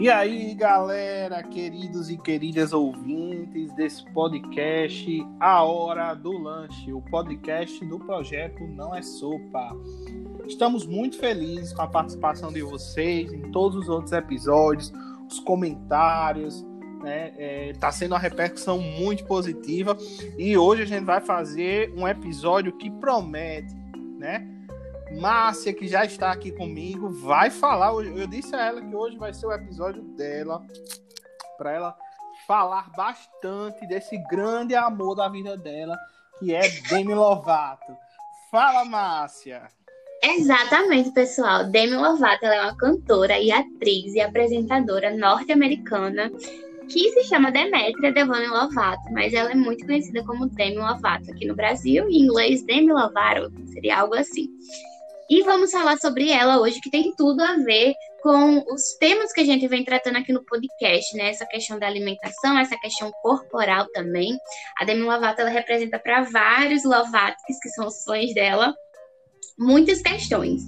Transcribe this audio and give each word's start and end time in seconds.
E 0.00 0.08
aí, 0.08 0.54
galera, 0.54 1.42
queridos 1.42 2.08
e 2.08 2.16
queridas 2.16 2.72
ouvintes 2.72 3.70
desse 3.74 4.02
podcast 4.12 5.26
A 5.38 5.62
Hora 5.62 6.14
do 6.14 6.38
Lanche, 6.38 6.90
o 6.90 7.02
podcast 7.02 7.84
do 7.84 7.98
projeto 7.98 8.66
Não 8.66 8.94
é 8.94 9.02
Sopa. 9.02 9.76
Estamos 10.46 10.86
muito 10.86 11.18
felizes 11.18 11.74
com 11.74 11.82
a 11.82 11.86
participação 11.86 12.50
de 12.50 12.62
vocês 12.62 13.30
em 13.30 13.52
todos 13.52 13.76
os 13.76 13.88
outros 13.90 14.12
episódios, 14.12 14.90
os 15.30 15.38
comentários, 15.38 16.64
né? 17.02 17.34
É, 17.36 17.72
tá 17.74 17.92
sendo 17.92 18.12
uma 18.12 18.18
repercussão 18.18 18.80
muito 18.80 19.26
positiva 19.26 19.94
e 20.38 20.56
hoje 20.56 20.80
a 20.80 20.86
gente 20.86 21.04
vai 21.04 21.20
fazer 21.20 21.92
um 21.94 22.08
episódio 22.08 22.72
que 22.72 22.90
promete, 22.90 23.76
né? 24.18 24.48
Márcia, 25.18 25.72
que 25.72 25.88
já 25.88 26.04
está 26.04 26.30
aqui 26.30 26.52
comigo, 26.52 27.10
vai 27.10 27.50
falar. 27.50 27.92
Eu 27.92 28.26
disse 28.26 28.54
a 28.54 28.66
ela 28.66 28.80
que 28.80 28.94
hoje 28.94 29.16
vai 29.16 29.32
ser 29.34 29.46
o 29.46 29.52
episódio 29.52 30.02
dela, 30.02 30.62
para 31.58 31.72
ela 31.72 31.96
falar 32.46 32.90
bastante 32.96 33.86
desse 33.86 34.16
grande 34.28 34.74
amor 34.74 35.14
da 35.14 35.28
vida 35.28 35.56
dela, 35.56 35.96
que 36.38 36.54
é 36.54 36.68
Demi 36.88 37.14
Lovato. 37.14 37.96
Fala, 38.50 38.84
Márcia! 38.84 39.68
Exatamente, 40.22 41.12
pessoal. 41.12 41.64
Demi 41.64 41.96
Lovato 41.96 42.44
é 42.44 42.62
uma 42.62 42.76
cantora 42.76 43.38
e 43.38 43.50
atriz 43.50 44.14
e 44.14 44.20
apresentadora 44.20 45.16
norte-americana 45.16 46.30
que 46.90 47.10
se 47.12 47.24
chama 47.24 47.52
Demetria 47.52 48.12
Devane 48.12 48.48
Lovato, 48.48 49.12
mas 49.12 49.32
ela 49.32 49.52
é 49.52 49.54
muito 49.54 49.86
conhecida 49.86 50.24
como 50.24 50.48
Demi 50.48 50.76
Lovato 50.76 51.30
aqui 51.30 51.46
no 51.46 51.54
Brasil, 51.54 52.08
em 52.08 52.22
inglês 52.22 52.62
Demi 52.64 52.92
Lovato, 52.92 53.52
seria 53.72 54.00
algo 54.00 54.14
assim. 54.14 54.48
E 55.30 55.44
vamos 55.44 55.70
falar 55.70 55.96
sobre 55.96 56.28
ela 56.32 56.60
hoje, 56.60 56.80
que 56.80 56.90
tem 56.90 57.14
tudo 57.16 57.40
a 57.40 57.54
ver 57.58 57.94
com 58.20 58.64
os 58.68 58.94
temas 58.98 59.32
que 59.32 59.40
a 59.40 59.44
gente 59.44 59.68
vem 59.68 59.84
tratando 59.84 60.16
aqui 60.16 60.32
no 60.32 60.44
podcast, 60.44 61.16
né? 61.16 61.30
Essa 61.30 61.46
questão 61.46 61.78
da 61.78 61.86
alimentação, 61.86 62.58
essa 62.58 62.76
questão 62.80 63.12
corporal 63.22 63.86
também. 63.92 64.36
A 64.76 64.84
Demi 64.84 65.02
Lovato, 65.02 65.40
ela 65.40 65.50
representa 65.50 66.00
para 66.00 66.22
vários 66.22 66.82
Lovatos, 66.82 67.60
que 67.62 67.68
são 67.68 67.86
os 67.86 68.02
fãs 68.02 68.34
dela, 68.34 68.74
muitas 69.56 70.02
questões. 70.02 70.62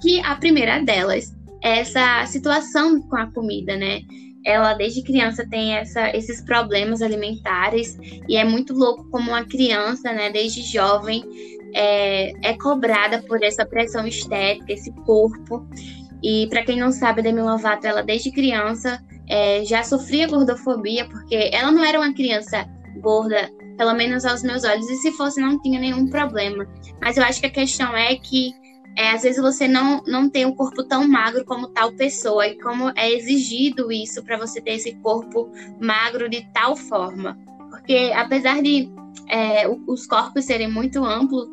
Que 0.00 0.20
a 0.20 0.34
primeira 0.36 0.82
delas 0.82 1.30
é 1.62 1.80
essa 1.80 2.24
situação 2.24 3.02
com 3.02 3.16
a 3.16 3.30
comida, 3.30 3.76
né? 3.76 4.00
Ela 4.42 4.72
desde 4.72 5.02
criança 5.02 5.46
tem 5.50 5.74
essa, 5.74 6.16
esses 6.16 6.40
problemas 6.40 7.02
alimentares 7.02 7.98
e 8.26 8.38
é 8.38 8.44
muito 8.44 8.72
louco 8.72 9.10
como 9.10 9.32
uma 9.32 9.44
criança, 9.44 10.12
né, 10.12 10.30
desde 10.30 10.62
jovem, 10.62 11.24
é, 11.74 12.32
é 12.42 12.54
cobrada 12.54 13.22
por 13.22 13.42
essa 13.42 13.64
pressão 13.64 14.06
estética, 14.06 14.72
esse 14.72 14.92
corpo. 15.04 15.66
E 16.22 16.46
para 16.48 16.64
quem 16.64 16.78
não 16.78 16.90
sabe, 16.90 17.22
Demi 17.22 17.40
Lovato, 17.40 17.86
ela 17.86 18.02
desde 18.02 18.30
criança 18.30 19.02
é, 19.28 19.64
já 19.64 19.82
sofria 19.82 20.26
gordofobia, 20.26 21.06
porque 21.08 21.50
ela 21.52 21.70
não 21.70 21.84
era 21.84 21.98
uma 21.98 22.12
criança 22.12 22.68
gorda, 23.00 23.50
pelo 23.76 23.94
menos 23.94 24.24
aos 24.24 24.42
meus 24.42 24.64
olhos, 24.64 24.88
e 24.88 24.96
se 24.96 25.12
fosse, 25.12 25.40
não 25.40 25.60
tinha 25.60 25.78
nenhum 25.78 26.08
problema. 26.08 26.66
Mas 27.00 27.16
eu 27.16 27.22
acho 27.22 27.40
que 27.40 27.46
a 27.46 27.50
questão 27.50 27.96
é 27.96 28.16
que 28.16 28.52
é, 28.96 29.12
às 29.12 29.22
vezes 29.22 29.40
você 29.40 29.68
não, 29.68 30.02
não 30.08 30.28
tem 30.28 30.44
um 30.44 30.54
corpo 30.54 30.82
tão 30.82 31.06
magro 31.06 31.44
como 31.44 31.68
tal 31.68 31.92
pessoa, 31.92 32.48
e 32.48 32.58
como 32.58 32.90
é 32.96 33.12
exigido 33.12 33.92
isso 33.92 34.24
para 34.24 34.36
você 34.36 34.60
ter 34.60 34.72
esse 34.72 34.94
corpo 34.96 35.52
magro 35.80 36.28
de 36.28 36.44
tal 36.52 36.74
forma. 36.74 37.38
Porque 37.70 38.12
apesar 38.14 38.60
de 38.60 38.90
é, 39.28 39.68
os 39.86 40.06
corpos 40.06 40.46
serem 40.46 40.68
muito 40.68 41.04
amplos, 41.04 41.48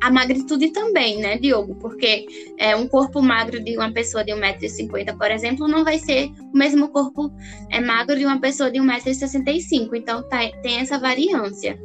a 0.00 0.10
magnitude 0.10 0.70
também, 0.70 1.18
né, 1.18 1.38
Diogo? 1.38 1.74
Porque 1.76 2.26
é, 2.58 2.76
um 2.76 2.86
corpo 2.86 3.22
magro 3.22 3.62
de 3.62 3.76
uma 3.76 3.92
pessoa 3.92 4.24
de 4.24 4.32
1,50m, 4.32 5.16
por 5.16 5.30
exemplo, 5.30 5.68
não 5.68 5.84
vai 5.84 5.98
ser 5.98 6.30
o 6.52 6.56
mesmo 6.56 6.88
corpo 6.88 7.30
é, 7.70 7.80
magro 7.80 8.16
de 8.16 8.24
uma 8.24 8.40
pessoa 8.40 8.70
de 8.70 8.78
1,65m. 8.78 9.90
Então 9.94 10.22
tá, 10.28 10.38
tem 10.62 10.78
essa 10.78 10.98
variância. 10.98 11.78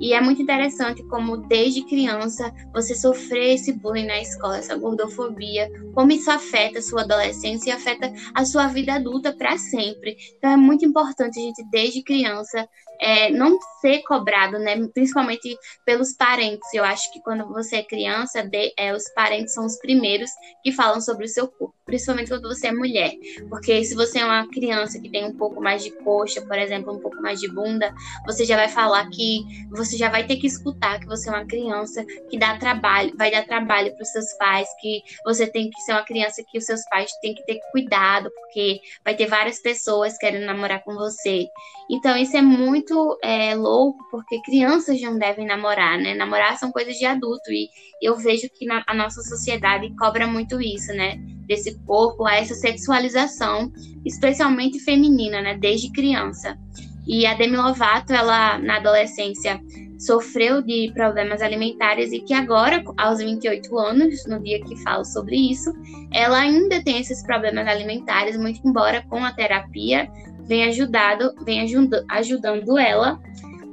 E 0.00 0.12
é 0.12 0.20
muito 0.20 0.40
interessante 0.40 1.02
como 1.04 1.36
desde 1.36 1.84
criança 1.84 2.52
você 2.72 2.94
sofrer 2.94 3.54
esse 3.54 3.72
bullying 3.72 4.06
na 4.06 4.20
escola, 4.20 4.58
essa 4.58 4.76
gordofobia, 4.76 5.70
como 5.94 6.12
isso 6.12 6.30
afeta 6.30 6.78
a 6.78 6.82
sua 6.82 7.02
adolescência 7.02 7.70
e 7.70 7.72
afeta 7.72 8.12
a 8.34 8.44
sua 8.44 8.66
vida 8.68 8.94
adulta 8.94 9.32
para 9.32 9.58
sempre. 9.58 10.16
Então 10.36 10.50
é 10.50 10.56
muito 10.56 10.84
importante 10.84 11.38
a 11.38 11.42
gente, 11.42 11.64
desde 11.70 12.02
criança, 12.02 12.68
é, 13.00 13.30
não 13.30 13.58
ser 13.80 14.02
cobrado, 14.02 14.58
né? 14.58 14.76
Principalmente 14.88 15.56
pelos 15.84 16.12
parentes. 16.12 16.72
Eu 16.74 16.84
acho 16.84 17.12
que 17.12 17.20
quando 17.22 17.46
você 17.48 17.76
é 17.76 17.82
criança, 17.82 18.42
de, 18.42 18.72
é, 18.76 18.94
os 18.94 19.08
parentes 19.14 19.54
são 19.54 19.64
os 19.64 19.78
primeiros 19.78 20.30
que 20.62 20.72
falam 20.72 21.00
sobre 21.00 21.24
o 21.24 21.28
seu 21.28 21.48
corpo, 21.48 21.74
principalmente 21.88 22.28
quando 22.28 22.46
você 22.46 22.66
é 22.66 22.72
mulher. 22.72 23.12
Porque 23.48 23.82
se 23.82 23.94
você 23.94 24.18
é 24.18 24.24
uma 24.24 24.46
criança 24.46 25.00
que 25.00 25.10
tem 25.10 25.24
um 25.24 25.34
pouco 25.34 25.60
mais 25.60 25.82
de 25.82 25.90
coxa, 25.90 26.42
por 26.42 26.58
exemplo, 26.58 26.94
um 26.94 27.00
pouco 27.00 27.20
mais 27.22 27.40
de 27.40 27.48
bunda, 27.48 27.92
você 28.26 28.44
já 28.44 28.56
vai 28.56 28.68
falar 28.68 29.08
que 29.08 29.40
você 29.70 29.96
já 29.96 30.10
vai 30.10 30.26
ter 30.26 30.36
que 30.36 30.46
escutar 30.46 31.00
que 31.00 31.06
você 31.06 31.30
é 31.30 31.32
uma 31.32 31.46
criança 31.46 32.04
que 32.30 32.38
dá 32.38 32.58
trabalho, 32.58 33.16
vai 33.16 33.30
dar 33.30 33.46
trabalho 33.46 33.94
para 33.94 34.02
os 34.02 34.10
seus 34.10 34.32
pais, 34.34 34.68
que 34.80 35.02
você 35.24 35.46
tem 35.46 35.70
que 35.70 35.80
ser 35.80 35.92
uma 35.92 36.04
criança 36.04 36.44
que 36.46 36.58
os 36.58 36.64
seus 36.66 36.84
pais 36.90 37.10
têm 37.22 37.34
que 37.34 37.44
ter 37.46 37.58
cuidado, 37.72 38.30
porque 38.30 38.80
vai 39.02 39.16
ter 39.16 39.26
várias 39.26 39.58
pessoas 39.58 40.18
querendo 40.18 40.44
namorar 40.44 40.84
com 40.84 40.94
você. 40.94 41.46
Então, 41.90 42.16
isso 42.18 42.36
é 42.36 42.42
muito 42.42 43.18
é, 43.22 43.54
louco, 43.54 43.98
porque 44.10 44.42
crianças 44.42 45.00
não 45.00 45.18
devem 45.18 45.46
namorar, 45.46 45.98
né? 45.98 46.14
Namorar 46.14 46.58
são 46.58 46.70
coisas 46.70 46.96
de 46.96 47.06
adulto, 47.06 47.50
e 47.50 47.70
eu 48.02 48.14
vejo 48.16 48.46
que 48.50 48.66
na, 48.66 48.84
a 48.86 48.94
nossa 48.94 49.22
sociedade 49.22 49.90
cobra 49.96 50.26
muito 50.26 50.60
isso, 50.60 50.92
né? 50.92 51.18
Desse 51.48 51.78
corpo, 51.86 52.26
a 52.26 52.36
essa 52.36 52.54
sexualização, 52.54 53.72
especialmente 54.04 54.78
feminina, 54.80 55.40
né? 55.40 55.56
Desde 55.56 55.90
criança. 55.90 56.58
E 57.06 57.24
a 57.26 57.34
Demi 57.34 57.56
Lovato, 57.56 58.12
ela, 58.12 58.58
na 58.58 58.76
adolescência, 58.76 59.58
sofreu 59.98 60.62
de 60.62 60.92
problemas 60.94 61.42
alimentares 61.42 62.12
e 62.12 62.20
que 62.20 62.32
agora, 62.32 62.84
aos 62.96 63.18
28 63.18 63.78
anos, 63.78 64.26
no 64.26 64.40
dia 64.40 64.60
que 64.60 64.76
falo 64.82 65.04
sobre 65.04 65.36
isso, 65.36 65.72
ela 66.12 66.38
ainda 66.38 66.82
tem 66.84 66.98
esses 66.98 67.22
problemas 67.22 67.66
alimentares, 67.66 68.36
muito 68.36 68.60
embora 68.64 69.02
com 69.08 69.24
a 69.24 69.32
terapia 69.32 70.08
vem 70.48 70.64
ajudado, 70.64 71.34
vem 71.44 71.60
ajuda, 71.60 72.04
ajudando 72.08 72.78
ela 72.78 73.20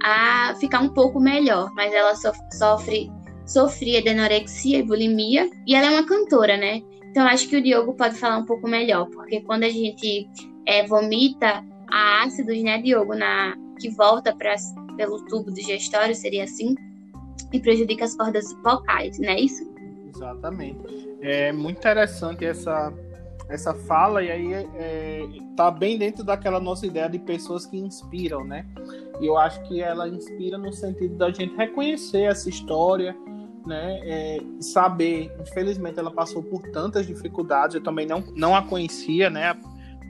a 0.04 0.54
ficar 0.60 0.82
um 0.82 0.90
pouco 0.90 1.20
melhor, 1.20 1.72
mas 1.74 1.94
ela 1.94 2.14
sofre 2.16 3.10
sofria 3.48 4.02
de 4.02 4.10
anorexia 4.10 4.80
e 4.80 4.84
bulimia 4.84 5.48
e 5.68 5.76
ela 5.76 5.88
é 5.88 5.90
uma 5.92 6.06
cantora, 6.06 6.58
né? 6.58 6.82
Então 7.16 7.26
acho 7.28 7.48
que 7.48 7.56
o 7.56 7.64
Diogo 7.64 7.94
pode 7.94 8.16
falar 8.16 8.38
um 8.40 8.44
pouco 8.44 8.68
melhor, 8.68 9.06
porque 9.06 9.40
quando 9.40 9.64
a 9.64 9.70
gente 9.70 10.30
é, 10.66 10.86
vomita 10.86 11.64
ácidos, 11.90 12.62
né, 12.62 12.82
Diogo, 12.82 13.16
na 13.16 13.56
que 13.80 13.90
volta 13.90 14.36
para 14.36 14.54
pelo 14.98 15.24
tubo 15.24 15.50
digestório, 15.50 16.14
seria 16.14 16.44
assim, 16.44 16.76
e 17.54 17.60
prejudica 17.62 18.04
as 18.04 18.18
cordas 18.18 18.54
vocais, 18.62 19.18
não 19.18 19.30
é 19.30 19.40
isso? 19.40 19.64
Exatamente. 20.14 20.78
É 21.22 21.54
muito 21.54 21.78
interessante 21.78 22.44
essa 22.44 22.94
essa 23.48 23.74
fala 23.74 24.22
e 24.22 24.30
aí 24.30 24.54
é, 24.54 25.26
tá 25.56 25.72
bem 25.72 25.98
dentro 25.98 26.22
daquela 26.22 26.60
nossa 26.60 26.86
ideia 26.86 27.08
de 27.08 27.20
pessoas 27.20 27.66
que 27.66 27.78
inspiram, 27.78 28.44
né? 28.44 28.66
E 29.22 29.26
eu 29.26 29.38
acho 29.38 29.64
que 29.64 29.82
ela 29.82 30.10
inspira 30.10 30.58
no 30.58 30.74
sentido 30.74 31.16
da 31.16 31.32
gente 31.32 31.56
reconhecer 31.56 32.24
essa 32.24 32.50
história, 32.50 33.16
né? 33.66 34.00
É, 34.04 34.38
saber, 34.60 35.32
infelizmente 35.40 36.00
ela 36.00 36.12
passou 36.12 36.44
por 36.44 36.62
tantas 36.72 37.06
dificuldades, 37.06 37.76
eu 37.76 37.84
também 37.84 38.06
não, 38.06 38.22
não 38.36 38.56
a 38.56 38.62
conhecia, 38.62 39.30
né? 39.30 39.56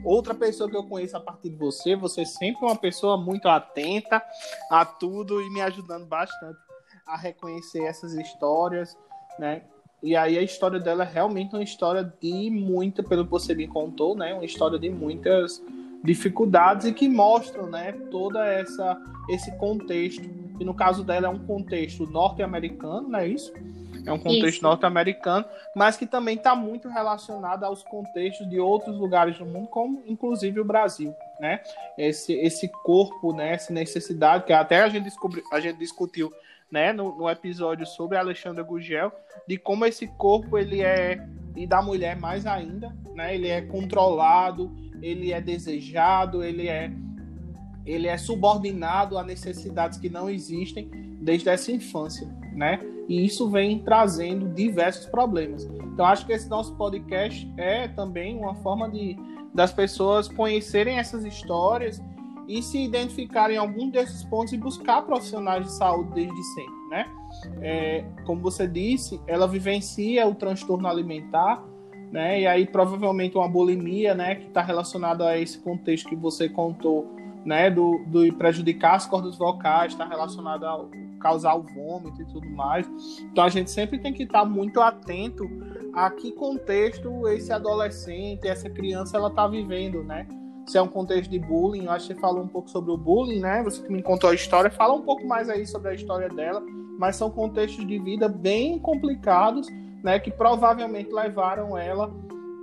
Outra 0.04 0.34
pessoa 0.34 0.70
que 0.70 0.76
eu 0.76 0.84
conheço 0.84 1.16
a 1.16 1.20
partir 1.20 1.50
de 1.50 1.56
você, 1.56 1.96
você 1.96 2.20
é 2.20 2.24
sempre 2.24 2.64
uma 2.64 2.76
pessoa 2.76 3.16
muito 3.16 3.48
atenta 3.48 4.22
a 4.70 4.84
tudo 4.84 5.42
e 5.42 5.50
me 5.50 5.60
ajudando 5.62 6.06
bastante 6.06 6.58
a 7.06 7.16
reconhecer 7.16 7.82
essas 7.82 8.14
histórias, 8.14 8.96
né? 9.38 9.62
E 10.02 10.14
aí 10.14 10.38
a 10.38 10.42
história 10.42 10.78
dela 10.78 11.04
é 11.04 11.06
realmente 11.06 11.54
uma 11.54 11.62
história 11.62 12.04
de 12.20 12.50
muita, 12.50 13.02
pelo 13.02 13.24
que 13.24 13.30
você 13.30 13.54
me 13.54 13.66
contou, 13.66 14.14
né? 14.14 14.34
Uma 14.34 14.44
história 14.44 14.78
de 14.78 14.90
muitas 14.90 15.62
dificuldades 16.04 16.86
e 16.86 16.92
que 16.92 17.08
mostram, 17.08 17.66
né, 17.66 17.92
toda 18.10 18.46
essa 18.46 18.96
esse 19.28 19.50
contexto. 19.56 20.28
E 20.58 20.64
no 20.64 20.74
caso 20.74 21.04
dela 21.04 21.26
é 21.26 21.30
um 21.30 21.38
contexto 21.38 22.06
norte-americano, 22.06 23.08
não 23.08 23.18
é 23.18 23.28
isso? 23.28 23.52
É 24.04 24.12
um 24.12 24.18
contexto 24.18 24.62
norte-americano, 24.62 25.44
mas 25.74 25.96
que 25.96 26.06
também 26.06 26.36
está 26.36 26.54
muito 26.54 26.88
relacionado 26.88 27.64
aos 27.64 27.82
contextos 27.82 28.48
de 28.48 28.60
outros 28.60 28.96
lugares 28.96 29.36
do 29.38 29.44
mundo, 29.44 29.66
como 29.68 30.02
inclusive 30.06 30.60
o 30.60 30.64
Brasil, 30.64 31.12
né? 31.40 31.60
Esse, 31.98 32.32
esse 32.34 32.68
corpo, 32.68 33.32
né? 33.32 33.54
Essa 33.54 33.72
necessidade 33.72 34.44
que 34.44 34.52
até 34.52 34.82
a 34.82 34.88
gente 34.88 35.04
descobriu, 35.04 35.42
a 35.52 35.58
gente 35.58 35.78
discutiu 35.78 36.32
né, 36.70 36.92
no, 36.92 37.16
no 37.16 37.28
episódio 37.28 37.86
sobre 37.86 38.16
Alexandra 38.16 38.62
Gugel, 38.62 39.12
de 39.46 39.56
como 39.56 39.84
esse 39.84 40.06
corpo 40.06 40.58
ele 40.58 40.82
é 40.82 41.20
e 41.56 41.66
da 41.66 41.80
mulher 41.80 42.16
mais 42.16 42.46
ainda, 42.46 42.94
né? 43.14 43.34
Ele 43.34 43.48
é 43.48 43.62
controlado, 43.62 44.70
ele 45.00 45.32
é 45.32 45.40
desejado, 45.40 46.44
ele 46.44 46.68
é 46.68 46.90
ele 47.86 48.08
é 48.08 48.18
subordinado 48.18 49.16
a 49.16 49.22
necessidades 49.22 49.98
que 49.98 50.08
não 50.08 50.28
existem 50.28 50.90
desde 51.20 51.48
essa 51.48 51.70
infância, 51.70 52.28
né? 52.52 52.80
E 53.08 53.24
isso 53.24 53.48
vem 53.48 53.78
trazendo 53.78 54.48
diversos 54.52 55.06
problemas. 55.06 55.64
Então, 55.64 56.04
acho 56.04 56.26
que 56.26 56.32
esse 56.32 56.48
nosso 56.48 56.74
podcast 56.76 57.50
é 57.56 57.88
também 57.88 58.36
uma 58.36 58.54
forma 58.56 58.90
de 58.90 59.16
das 59.54 59.72
pessoas 59.72 60.28
conhecerem 60.28 60.98
essas 60.98 61.24
histórias 61.24 62.02
e 62.46 62.62
se 62.62 62.78
identificarem 62.78 63.56
em 63.56 63.58
algum 63.58 63.88
desses 63.88 64.22
pontos 64.22 64.52
e 64.52 64.58
buscar 64.58 65.02
profissionais 65.02 65.64
de 65.64 65.72
saúde 65.72 66.10
desde 66.14 66.42
sempre, 66.54 66.88
né? 66.90 67.06
É, 67.60 68.04
como 68.24 68.40
você 68.40 68.68
disse, 68.68 69.20
ela 69.26 69.48
vivencia 69.48 70.26
o 70.28 70.34
transtorno 70.34 70.86
alimentar, 70.86 71.64
né? 72.12 72.42
E 72.42 72.46
aí 72.46 72.66
provavelmente 72.66 73.36
uma 73.36 73.48
bulimia, 73.48 74.14
né? 74.14 74.36
Que 74.36 74.46
está 74.46 74.62
relacionada 74.62 75.26
a 75.26 75.38
esse 75.38 75.58
contexto 75.58 76.08
que 76.08 76.16
você 76.16 76.48
contou, 76.48 77.16
né? 77.46 77.70
Do, 77.70 78.04
do 78.06 78.32
prejudicar 78.34 78.96
as 78.96 79.06
cordas 79.06 79.36
vocais, 79.36 79.92
está 79.92 80.06
relacionado 80.06 80.64
a 80.64 80.84
causar 81.20 81.54
o 81.54 81.62
vômito 81.62 82.20
e 82.20 82.24
tudo 82.26 82.48
mais. 82.50 82.86
Então 83.22 83.44
a 83.44 83.48
gente 83.48 83.70
sempre 83.70 83.98
tem 83.98 84.12
que 84.12 84.24
estar 84.24 84.40
tá 84.40 84.44
muito 84.44 84.80
atento 84.80 85.48
a 85.94 86.10
que 86.10 86.32
contexto 86.32 87.26
esse 87.28 87.52
adolescente, 87.52 88.46
essa 88.46 88.68
criança, 88.68 89.16
ela 89.16 89.28
está 89.28 89.46
vivendo, 89.46 90.02
né? 90.04 90.26
Se 90.66 90.76
é 90.76 90.82
um 90.82 90.88
contexto 90.88 91.30
de 91.30 91.38
bullying, 91.38 91.84
eu 91.84 91.92
acho 91.92 92.08
que 92.08 92.14
você 92.14 92.20
falou 92.20 92.42
um 92.42 92.48
pouco 92.48 92.68
sobre 92.68 92.90
o 92.90 92.96
bullying, 92.96 93.40
né? 93.40 93.62
Você 93.62 93.80
que 93.82 93.92
me 93.92 94.02
contou 94.02 94.28
a 94.28 94.34
história, 94.34 94.70
fala 94.70 94.94
um 94.94 95.02
pouco 95.02 95.26
mais 95.26 95.48
aí 95.48 95.64
sobre 95.64 95.90
a 95.90 95.94
história 95.94 96.28
dela, 96.28 96.60
mas 96.98 97.16
são 97.16 97.30
contextos 97.30 97.86
de 97.86 97.98
vida 97.98 98.28
bem 98.28 98.78
complicados 98.78 99.68
né, 100.06 100.20
que 100.20 100.30
provavelmente 100.30 101.10
levaram 101.12 101.76
ela 101.76 102.14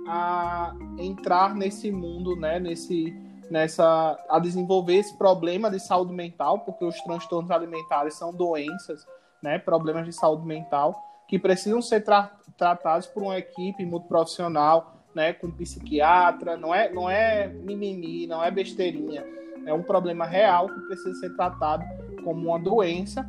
a 0.06 0.74
entrar 0.98 1.54
nesse 1.54 1.92
mundo, 1.92 2.34
né, 2.36 2.58
nesse, 2.58 3.14
nessa, 3.50 4.18
a 4.28 4.38
desenvolver 4.38 4.96
esse 4.96 5.16
problema 5.16 5.70
de 5.70 5.80
saúde 5.80 6.12
mental, 6.12 6.60
porque 6.60 6.84
os 6.84 7.00
transtornos 7.02 7.50
alimentares 7.50 8.14
são 8.14 8.32
doenças, 8.32 9.06
né, 9.42 9.58
problemas 9.58 10.06
de 10.06 10.12
saúde 10.12 10.46
mental 10.46 11.00
que 11.28 11.38
precisam 11.38 11.80
ser 11.80 12.02
tra 12.02 12.30
tratados 12.56 13.06
por 13.06 13.22
uma 13.24 13.36
equipe 13.36 13.84
muito 13.84 14.06
profissional, 14.06 14.94
né, 15.14 15.32
com 15.32 15.50
psiquiatra, 15.50 16.56
não 16.56 16.74
é, 16.74 16.92
não 16.92 17.10
é 17.10 17.48
mimimi, 17.48 18.26
não 18.26 18.44
é 18.44 18.50
besteirinha, 18.50 19.24
é 19.66 19.72
um 19.72 19.82
problema 19.82 20.24
real 20.24 20.68
que 20.68 20.80
precisa 20.82 21.14
ser 21.14 21.34
tratado 21.34 21.84
como 22.22 22.48
uma 22.48 22.58
doença, 22.58 23.28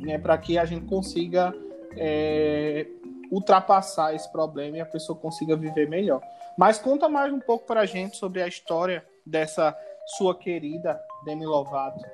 né, 0.00 0.18
para 0.18 0.36
que 0.36 0.58
a 0.58 0.64
gente 0.64 0.86
consiga 0.86 1.54
é, 1.96 2.86
ultrapassar 3.30 4.14
esse 4.14 4.30
problema 4.30 4.76
e 4.76 4.80
a 4.80 4.86
pessoa 4.86 5.18
consiga 5.18 5.56
viver 5.56 5.88
melhor. 5.88 6.20
Mas 6.58 6.78
conta 6.78 7.08
mais 7.08 7.32
um 7.32 7.40
pouco 7.40 7.66
para 7.66 7.80
a 7.80 7.86
gente 7.86 8.16
sobre 8.16 8.42
a 8.42 8.48
história 8.48 9.04
dessa 9.26 9.76
sua 10.16 10.36
querida 10.36 11.00
Demi 11.24 11.46
Lovato. 11.46 12.04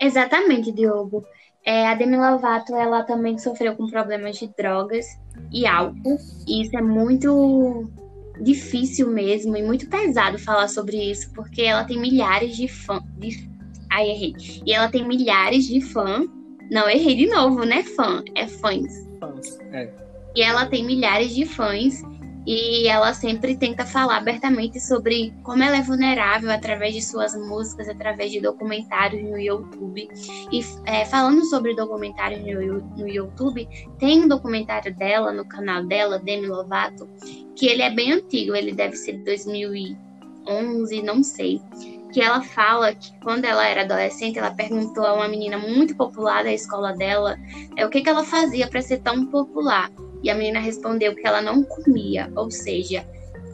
Exatamente, 0.00 0.72
Diogo. 0.72 1.24
É, 1.64 1.86
a 1.86 1.94
Demi 1.94 2.16
Lovato, 2.16 2.74
ela 2.74 3.02
também 3.02 3.38
sofreu 3.38 3.76
com 3.76 3.88
problemas 3.88 4.36
de 4.36 4.48
drogas 4.56 5.06
e 5.52 5.66
álcool. 5.66 6.18
E 6.46 6.62
isso 6.62 6.76
é 6.76 6.82
muito 6.82 7.90
difícil 8.40 9.10
mesmo 9.10 9.56
e 9.56 9.62
muito 9.62 9.88
pesado 9.88 10.38
falar 10.38 10.68
sobre 10.68 10.96
isso, 10.96 11.32
porque 11.32 11.62
ela 11.62 11.84
tem 11.84 11.98
milhares 11.98 12.56
de 12.56 12.68
fãs. 12.68 13.02
De... 13.16 13.50
Ai, 13.90 14.10
errei. 14.10 14.34
E 14.64 14.72
ela 14.72 14.88
tem 14.88 15.06
milhares 15.06 15.66
de 15.66 15.80
fãs. 15.80 16.26
Não, 16.70 16.88
errei 16.88 17.16
de 17.16 17.26
novo, 17.26 17.64
né? 17.64 17.82
Fã, 17.82 18.22
é 18.34 18.46
fãs 18.46 19.08
fãs. 19.18 19.58
É. 19.72 19.90
E 20.34 20.42
ela 20.42 20.66
tem 20.66 20.84
milhares 20.84 21.34
de 21.34 21.44
fãs 21.44 22.02
e 22.50 22.88
ela 22.88 23.12
sempre 23.12 23.54
tenta 23.54 23.84
falar 23.84 24.16
abertamente 24.16 24.80
sobre 24.80 25.34
como 25.42 25.62
ela 25.62 25.76
é 25.76 25.82
vulnerável 25.82 26.50
através 26.50 26.94
de 26.94 27.02
suas 27.02 27.36
músicas, 27.36 27.90
através 27.90 28.32
de 28.32 28.40
documentários 28.40 29.22
no 29.22 29.38
YouTube. 29.38 30.08
E 30.50 30.64
é, 30.86 31.04
falando 31.04 31.44
sobre 31.44 31.76
documentários 31.76 32.40
no, 32.40 32.80
no 32.96 33.06
YouTube, 33.06 33.68
tem 33.98 34.24
um 34.24 34.28
documentário 34.28 34.96
dela 34.96 35.30
no 35.30 35.44
canal 35.44 35.84
dela, 35.84 36.18
Demi 36.18 36.46
Lovato, 36.46 37.06
que 37.54 37.66
ele 37.66 37.82
é 37.82 37.90
bem 37.90 38.12
antigo, 38.12 38.56
ele 38.56 38.72
deve 38.72 38.96
ser 38.96 39.18
de 39.18 39.24
2011, 39.24 41.02
não 41.02 41.22
sei 41.22 41.60
que 42.10 42.22
ela 42.22 42.40
fala 42.40 42.94
que 42.94 43.12
quando 43.20 43.44
ela 43.44 43.68
era 43.68 43.82
adolescente, 43.82 44.38
ela 44.38 44.50
perguntou 44.50 45.04
a 45.04 45.12
uma 45.12 45.28
menina 45.28 45.58
muito 45.58 45.94
popular 45.94 46.42
da 46.42 46.50
escola 46.50 46.94
dela 46.94 47.36
é, 47.76 47.84
o 47.84 47.90
que, 47.90 48.00
que 48.00 48.08
ela 48.08 48.24
fazia 48.24 48.66
para 48.66 48.80
ser 48.80 49.00
tão 49.00 49.26
popular. 49.26 49.90
E 50.22 50.30
a 50.30 50.34
menina 50.34 50.60
respondeu 50.60 51.14
que 51.14 51.26
ela 51.26 51.40
não 51.40 51.62
comia, 51.64 52.30
ou 52.36 52.50
seja, 52.50 53.06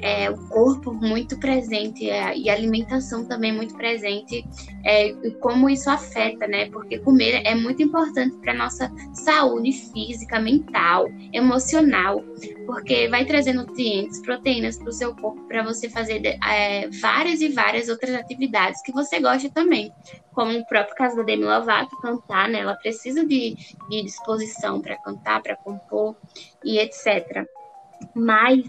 é, 0.04 0.28
o 0.28 0.36
corpo 0.48 0.92
muito 0.92 1.38
presente 1.38 2.10
é, 2.10 2.36
e 2.36 2.50
a 2.50 2.52
alimentação 2.52 3.24
também 3.24 3.50
muito 3.50 3.74
presente, 3.74 4.44
é, 4.84 5.08
e 5.08 5.30
como 5.40 5.70
isso 5.70 5.88
afeta, 5.88 6.46
né? 6.46 6.68
Porque 6.68 6.98
comer 6.98 7.40
é 7.46 7.54
muito 7.54 7.82
importante 7.82 8.36
para 8.36 8.52
nossa 8.52 8.92
saúde 9.14 9.72
física, 9.72 10.38
mental, 10.38 11.06
emocional, 11.32 12.22
porque 12.66 13.08
vai 13.08 13.24
trazer 13.24 13.54
nutrientes, 13.54 14.20
proteínas 14.20 14.76
para 14.76 14.90
o 14.90 14.92
seu 14.92 15.16
corpo 15.16 15.40
para 15.48 15.62
você 15.62 15.88
fazer 15.88 16.20
é, 16.46 16.86
várias 17.00 17.40
e 17.40 17.48
várias 17.48 17.88
outras 17.88 18.14
atividades 18.14 18.82
que 18.82 18.92
você 18.92 19.18
gosta 19.20 19.48
também, 19.48 19.90
como 20.34 20.52
o 20.58 20.66
próprio 20.66 20.94
caso 20.96 21.16
da 21.16 21.22
Demi 21.22 21.44
Lovato, 21.44 21.96
cantar, 22.02 22.50
né? 22.50 22.58
Ela 22.58 22.74
precisa 22.74 23.24
de, 23.24 23.56
de 23.88 24.02
disposição 24.02 24.82
para 24.82 24.98
cantar, 24.98 25.42
para 25.42 25.56
compor 25.56 26.14
e 26.62 26.78
etc. 26.78 27.46
Mas 28.14 28.62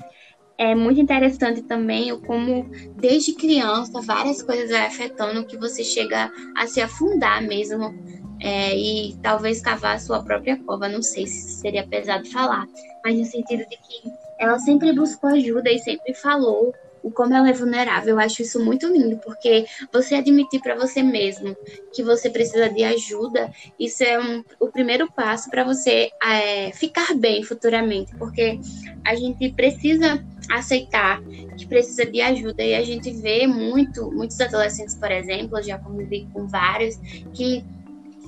é 0.58 0.74
muito 0.74 1.00
interessante 1.00 1.62
também 1.62 2.12
o 2.12 2.22
como, 2.22 2.70
desde 2.96 3.34
criança, 3.34 4.02
várias 4.02 4.42
coisas 4.42 4.70
vai 4.70 4.86
afetando 4.86 5.46
que 5.46 5.58
você 5.58 5.84
chega 5.84 6.32
a 6.56 6.68
se 6.68 6.82
afundar 6.82 7.42
mesmo 7.42 7.94
é, 8.40 8.76
e 8.76 9.18
talvez 9.22 9.62
cavar 9.62 9.96
a 9.96 10.00
sua 10.00 10.24
própria 10.24 10.58
cova. 10.64 10.88
Não 10.88 11.02
sei 11.02 11.28
se 11.28 11.60
seria 11.60 11.86
pesado 11.86 12.30
falar, 12.30 12.66
mas 13.04 13.18
no 13.18 13.26
sentido 13.26 13.68
de 13.68 13.78
que 13.78 14.12
ela 14.40 14.58
sempre 14.60 14.94
buscou 14.94 15.30
ajuda 15.32 15.72
e 15.72 15.80
sempre 15.80 16.14
falou 16.14 16.74
o 17.06 17.12
como 17.12 17.36
ela 17.36 17.48
é 17.48 17.54
vulnerável. 17.54 18.16
Eu 18.16 18.20
acho 18.20 18.42
isso 18.42 18.64
muito 18.64 18.88
lindo, 18.88 19.20
porque 19.24 19.66
você 19.94 20.16
admitir 20.16 20.60
para 20.60 20.76
você 20.76 21.04
mesmo 21.04 21.56
que 21.94 22.04
você 22.04 22.32
precisa 22.32 22.68
de 22.68 22.84
ajuda, 22.84 23.52
isso 23.80 24.04
é 24.04 24.20
um, 24.20 24.44
o 24.60 24.72
primeiro 24.72 25.08
passo 25.14 25.50
para 25.52 25.64
você 25.64 26.10
é, 26.24 26.72
ficar 26.72 27.14
bem 27.14 27.44
futuramente, 27.44 28.12
porque 28.18 28.60
a 29.06 29.14
gente 29.16 29.54
precisa 29.54 30.18
aceitar 30.52 31.22
que 31.58 31.66
precisa 31.66 32.06
de 32.06 32.22
ajuda 32.22 32.64
e 32.64 32.76
a 32.76 32.84
gente 32.84 33.12
vê 33.12 33.48
muito, 33.48 34.12
muitos 34.12 34.40
adolescentes, 34.40 34.96
por 34.96 35.12
exemplo, 35.12 35.62
já 35.62 35.78
convivi 35.78 36.28
com 36.34 36.48
vários 36.48 36.96
que 37.34 37.64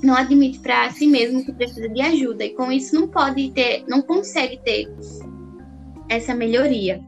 não 0.03 0.15
admite 0.15 0.59
para 0.59 0.89
si 0.91 1.07
mesmo 1.07 1.43
que 1.43 1.51
precisa 1.51 1.89
de 1.89 2.01
ajuda 2.01 2.45
e 2.45 2.49
com 2.51 2.71
isso 2.71 2.95
não 2.95 3.07
pode 3.07 3.51
ter, 3.51 3.83
não 3.87 4.01
consegue 4.01 4.59
ter 4.63 4.87
essa 6.09 6.33
melhoria. 6.33 7.03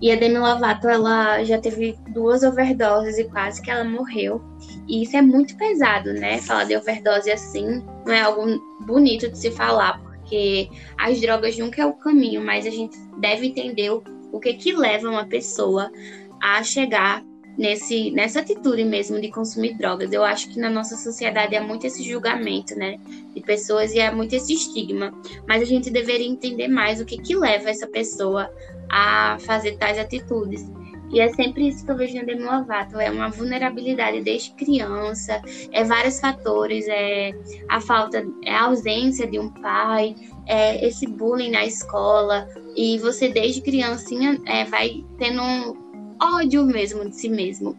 E 0.00 0.10
a 0.10 0.16
Demi 0.16 0.36
Lovato, 0.36 0.88
ela 0.88 1.44
já 1.44 1.60
teve 1.60 1.96
duas 2.08 2.42
overdoses 2.42 3.18
e 3.18 3.24
quase 3.24 3.62
que 3.62 3.70
ela 3.70 3.84
morreu. 3.84 4.42
E 4.88 5.04
isso 5.04 5.16
é 5.16 5.22
muito 5.22 5.56
pesado, 5.56 6.12
né? 6.12 6.38
Falar 6.38 6.64
de 6.64 6.76
overdose 6.76 7.30
assim 7.30 7.84
não 8.04 8.12
é 8.12 8.20
algo 8.20 8.44
bonito 8.80 9.30
de 9.30 9.38
se 9.38 9.52
falar, 9.52 10.02
porque 10.02 10.68
as 10.98 11.20
drogas 11.20 11.56
nunca 11.56 11.82
é 11.82 11.86
o 11.86 11.92
caminho, 11.92 12.44
mas 12.44 12.66
a 12.66 12.70
gente 12.70 12.98
deve 13.20 13.46
entender 13.46 13.90
o, 13.90 14.02
o 14.32 14.40
que 14.40 14.54
que 14.54 14.72
leva 14.72 15.08
uma 15.08 15.26
pessoa 15.26 15.92
a 16.40 16.62
chegar 16.64 17.22
nesse, 17.56 18.10
nessa 18.10 18.40
atitude 18.40 18.84
mesmo 18.84 19.20
de 19.20 19.30
consumir 19.30 19.74
drogas. 19.74 20.12
Eu 20.12 20.24
acho 20.24 20.48
que 20.48 20.58
na 20.58 20.70
nossa 20.70 20.96
sociedade 20.96 21.54
há 21.54 21.62
muito 21.62 21.86
esse 21.86 22.02
julgamento, 22.02 22.74
né, 22.74 22.98
de 23.34 23.40
pessoas 23.40 23.92
e 23.92 24.00
há 24.00 24.12
muito 24.12 24.34
esse 24.34 24.52
estigma. 24.54 25.12
Mas 25.46 25.62
a 25.62 25.66
gente 25.66 25.90
deveria 25.90 26.26
entender 26.26 26.68
mais 26.68 27.00
o 27.00 27.04
que 27.04 27.18
que 27.18 27.36
leva 27.36 27.70
essa 27.70 27.86
pessoa 27.86 28.50
a 28.90 29.38
fazer 29.40 29.76
tais 29.76 29.98
atitudes. 29.98 30.64
E 31.12 31.20
é 31.20 31.28
sempre 31.34 31.68
isso 31.68 31.84
que 31.84 31.90
eu 31.90 31.96
vejo 31.96 32.16
na 32.16 32.22
Demi 32.22 32.42
Lovato, 32.42 32.98
é 32.98 33.10
uma 33.10 33.28
vulnerabilidade 33.28 34.22
desde 34.22 34.52
criança, 34.52 35.42
é 35.70 35.84
vários 35.84 36.18
fatores, 36.18 36.86
é 36.88 37.32
a 37.68 37.80
falta, 37.82 38.26
é 38.42 38.50
a 38.50 38.64
ausência 38.64 39.26
de 39.26 39.38
um 39.38 39.50
pai, 39.50 40.16
é 40.46 40.86
esse 40.86 41.06
bullying 41.06 41.50
na 41.50 41.66
escola, 41.66 42.48
e 42.74 42.98
você 42.98 43.28
desde 43.28 43.60
criancinha 43.60 44.40
é, 44.46 44.64
vai 44.64 45.04
tendo 45.18 45.42
um 45.42 46.16
ódio 46.20 46.64
mesmo 46.64 47.08
de 47.08 47.14
si 47.14 47.28
mesmo. 47.28 47.78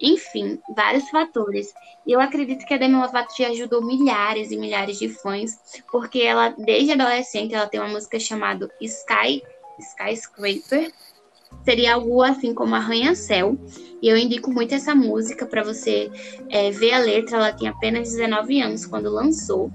Enfim, 0.00 0.58
vários 0.74 1.08
fatores. 1.10 1.72
E 2.04 2.10
eu 2.10 2.20
acredito 2.20 2.66
que 2.66 2.74
a 2.74 2.76
Demi 2.76 2.96
Lovato 2.96 3.32
já 3.38 3.48
ajudou 3.50 3.80
milhares 3.80 4.50
e 4.50 4.56
milhares 4.56 4.98
de 4.98 5.08
fãs, 5.08 5.56
porque 5.92 6.22
ela, 6.22 6.48
desde 6.48 6.90
adolescente, 6.92 7.54
ela 7.54 7.68
tem 7.68 7.78
uma 7.78 7.88
música 7.88 8.18
chamada 8.18 8.68
Sky 8.80 9.40
Skyscraper. 9.78 10.92
Seria 11.64 11.94
algo 11.94 12.22
assim 12.22 12.52
como 12.54 12.74
Arranha-Céu. 12.74 13.56
E 14.00 14.08
eu 14.08 14.16
indico 14.16 14.50
muito 14.50 14.74
essa 14.74 14.94
música 14.94 15.46
para 15.46 15.62
você 15.62 16.10
é, 16.50 16.70
ver 16.70 16.92
a 16.92 16.98
letra. 16.98 17.36
Ela 17.36 17.52
tinha 17.52 17.70
apenas 17.70 18.10
19 18.10 18.60
anos 18.60 18.84
quando 18.84 19.10
lançou. 19.10 19.70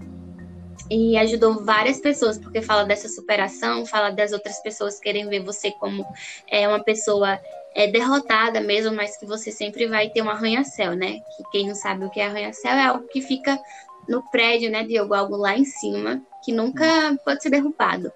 E 0.89 1.17
ajudou 1.17 1.65
várias 1.65 1.99
pessoas, 1.99 2.37
porque 2.37 2.61
fala 2.61 2.83
dessa 2.83 3.09
superação, 3.09 3.85
fala 3.85 4.09
das 4.09 4.31
outras 4.31 4.61
pessoas 4.61 4.99
querem 4.99 5.27
ver 5.27 5.41
você 5.41 5.69
como 5.71 6.05
é, 6.49 6.65
uma 6.67 6.81
pessoa 6.81 7.37
é, 7.75 7.87
derrotada 7.87 8.61
mesmo, 8.61 8.95
mas 8.95 9.17
que 9.17 9.25
você 9.25 9.51
sempre 9.51 9.85
vai 9.85 10.09
ter 10.09 10.21
um 10.21 10.29
arranha-céu, 10.29 10.95
né? 10.95 11.19
Que 11.35 11.43
quem 11.51 11.67
não 11.67 11.75
sabe 11.75 12.05
o 12.05 12.09
que 12.09 12.21
é 12.21 12.25
arranha-céu 12.27 12.71
é 12.71 12.85
algo 12.85 13.07
que 13.07 13.21
fica 13.21 13.59
no 14.07 14.23
prédio, 14.29 14.71
né, 14.71 14.83
Diogo? 14.83 15.13
Algo 15.13 15.35
lá 15.35 15.57
em 15.57 15.65
cima, 15.65 16.21
que 16.43 16.53
nunca 16.53 17.17
pode 17.25 17.43
ser 17.43 17.49
derrubado 17.49 18.11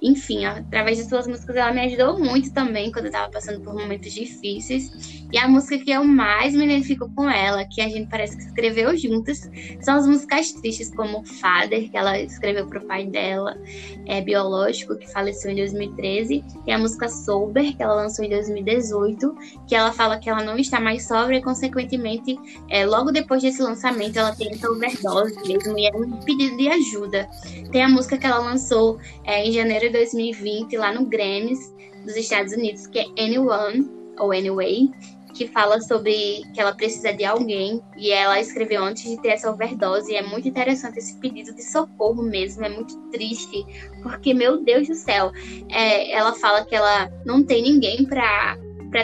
enfim, 0.00 0.44
através 0.44 0.98
de 0.98 1.08
suas 1.08 1.26
músicas, 1.26 1.56
ela 1.56 1.72
me 1.72 1.80
ajudou 1.80 2.18
muito 2.18 2.52
também 2.52 2.92
quando 2.92 3.06
eu 3.06 3.12
tava 3.12 3.30
passando 3.30 3.60
por 3.60 3.74
momentos 3.74 4.12
difíceis. 4.12 5.24
E 5.32 5.38
a 5.38 5.48
música 5.48 5.78
que 5.78 5.90
eu 5.90 6.04
mais 6.04 6.54
me 6.54 6.64
identifico 6.64 7.10
com 7.14 7.28
ela, 7.28 7.64
que 7.64 7.80
a 7.80 7.88
gente 7.88 8.08
parece 8.08 8.36
que 8.36 8.44
escreveu 8.44 8.96
juntas, 8.96 9.50
são 9.80 9.96
as 9.96 10.06
músicas 10.06 10.52
tristes, 10.52 10.94
como 10.94 11.24
Father, 11.24 11.90
que 11.90 11.96
ela 11.96 12.20
escreveu 12.20 12.66
pro 12.66 12.86
pai 12.86 13.06
dela, 13.06 13.56
é 14.04 14.20
Biológico, 14.20 14.96
que 14.96 15.10
faleceu 15.10 15.50
em 15.50 15.56
2013, 15.56 16.44
e 16.66 16.70
a 16.70 16.78
música 16.78 17.08
Sober, 17.08 17.74
que 17.76 17.82
ela 17.82 17.94
lançou 17.94 18.24
em 18.24 18.28
2018, 18.28 19.34
que 19.66 19.74
ela 19.74 19.92
fala 19.92 20.18
que 20.18 20.28
ela 20.28 20.44
não 20.44 20.58
está 20.58 20.78
mais 20.78 21.08
sóbria 21.08 21.38
e, 21.38 21.42
consequentemente, 21.42 22.38
é, 22.68 22.86
logo 22.86 23.10
depois 23.10 23.42
desse 23.42 23.62
lançamento, 23.62 24.18
ela 24.18 24.34
tem 24.34 24.52
essa 24.52 24.70
overdose 24.70 25.36
mesmo, 25.46 25.78
e 25.78 25.86
é 25.86 25.96
um 25.96 26.20
pedido 26.20 26.56
de 26.56 26.68
ajuda. 26.68 27.28
Tem 27.72 27.82
a 27.82 27.88
música 27.88 28.16
que 28.16 28.26
ela 28.26 28.38
lançou 28.38 28.98
é, 29.24 29.44
em 29.44 29.52
janeiro 29.52 29.85
de 29.86 29.92
2020 29.92 30.76
lá 30.76 30.92
no 30.92 31.06
Grammys 31.06 31.74
dos 32.04 32.16
Estados 32.16 32.52
Unidos, 32.52 32.86
que 32.86 32.98
é 32.98 33.04
Anyone 33.18 33.88
ou 34.18 34.32
Anyway, 34.32 34.90
que 35.34 35.46
fala 35.46 35.80
sobre 35.80 36.42
que 36.54 36.60
ela 36.60 36.74
precisa 36.74 37.12
de 37.12 37.24
alguém 37.24 37.82
e 37.96 38.10
ela 38.10 38.40
escreveu 38.40 38.82
antes 38.82 39.04
de 39.04 39.20
ter 39.20 39.30
essa 39.30 39.50
overdose. 39.50 40.12
E 40.12 40.16
é 40.16 40.22
muito 40.22 40.48
interessante 40.48 40.98
esse 40.98 41.18
pedido 41.18 41.54
de 41.54 41.62
socorro 41.62 42.22
mesmo, 42.22 42.64
é 42.64 42.68
muito 42.68 42.96
triste, 43.10 43.64
porque, 44.02 44.32
meu 44.32 44.62
Deus 44.62 44.88
do 44.88 44.94
céu, 44.94 45.30
é, 45.68 46.10
ela 46.10 46.32
fala 46.34 46.64
que 46.64 46.74
ela 46.74 47.10
não 47.24 47.44
tem 47.44 47.62
ninguém 47.62 48.04
para 48.06 48.56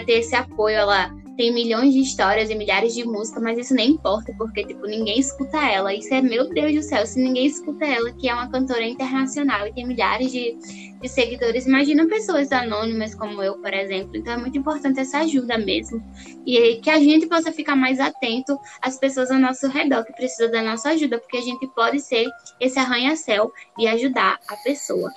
ter 0.07 0.21
esse 0.21 0.35
apoio, 0.35 0.77
ela 0.77 1.15
tem 1.37 1.53
milhões 1.53 1.93
de 1.93 2.01
histórias 2.01 2.51
e 2.51 2.55
milhares 2.55 2.95
de 2.95 3.05
músicas, 3.05 3.43
mas 3.43 3.59
isso 3.59 3.75
nem 3.75 3.91
importa, 3.91 4.33
porque, 4.37 4.65
tipo, 4.65 4.87
ninguém 4.87 5.19
escuta 5.19 5.59
ela. 5.59 5.95
Isso 5.95 6.13
é, 6.13 6.21
meu 6.21 6.49
Deus 6.49 6.75
do 6.75 6.83
céu, 6.83 7.07
se 7.07 7.21
ninguém 7.21 7.47
escuta 7.47 7.85
ela, 7.85 8.13
que 8.13 8.29
é 8.29 8.35
uma 8.35 8.51
cantora 8.51 8.85
internacional 8.85 9.67
e 9.67 9.73
tem 9.73 9.87
milhares 9.87 10.31
de, 10.31 10.57
de 11.01 11.09
seguidores, 11.09 11.67
imagina 11.67 12.07
pessoas 12.07 12.53
anônimas 12.53 13.15
como 13.15 13.43
eu, 13.43 13.59
por 13.59 13.73
exemplo. 13.73 14.17
Então 14.17 14.35
é 14.35 14.37
muito 14.37 14.59
importante 14.59 15.01
essa 15.01 15.19
ajuda 15.19 15.57
mesmo. 15.59 16.03
E 16.47 16.77
que 16.77 16.91
a 16.91 16.99
gente 16.99 17.27
possa 17.27 17.51
ficar 17.53 17.77
mais 17.77 17.99
atento 17.99 18.59
às 18.81 18.99
pessoas 18.99 19.31
ao 19.31 19.39
nosso 19.39 19.69
redor 19.69 20.05
que 20.05 20.13
precisam 20.13 20.51
da 20.51 20.63
nossa 20.63 20.91
ajuda, 20.91 21.19
porque 21.19 21.39
a 21.39 21.43
gente 21.43 21.67
pode 21.69 22.01
ser 22.01 22.29
esse 22.61 22.79
arranha-céu 22.79 23.51
e 23.79 23.87
ajudar 23.89 24.39
a 24.49 24.57
pessoa. 24.57 25.11